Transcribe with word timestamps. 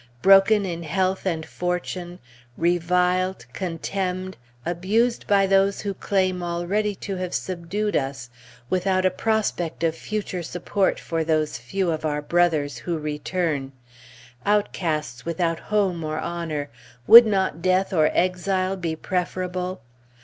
Broken 0.23 0.65
in 0.65 0.81
health 0.81 1.27
and 1.27 1.45
fortune, 1.45 2.17
reviled, 2.57 3.45
contemned, 3.53 4.35
abused 4.65 5.27
by 5.27 5.45
those 5.45 5.81
who 5.81 5.93
claim 5.93 6.41
already 6.41 6.95
to 7.05 7.17
have 7.17 7.35
subdued 7.35 7.95
us, 7.95 8.31
without 8.67 9.05
a 9.05 9.11
prospect 9.11 9.83
of 9.83 9.93
future 9.95 10.41
support 10.41 10.99
for 10.99 11.23
those 11.23 11.59
few 11.59 11.91
of 11.91 12.03
our 12.03 12.19
brothers 12.23 12.79
who 12.79 12.97
return; 12.97 13.73
outcasts 14.43 15.23
without 15.23 15.59
home 15.59 16.03
or 16.03 16.17
honor, 16.19 16.71
would 17.05 17.27
not 17.27 17.61
death 17.61 17.93
or 17.93 18.09
exile 18.11 18.75
be 18.75 18.95
preferable? 18.95 19.81